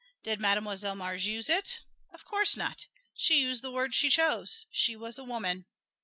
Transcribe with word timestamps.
Did 0.23 0.39
Mademoiselle 0.39 0.95
Mars 0.95 1.27
use 1.27 1.47
it? 1.47 1.81
Of 2.11 2.25
course 2.25 2.57
not; 2.57 2.87
she 3.13 3.39
used 3.39 3.61
the 3.63 3.69
word 3.69 3.93
she 3.93 4.09
chose 4.09 4.65
she 4.71 4.95
was 4.95 5.19
a 5.19 5.23
woman. 5.23 5.67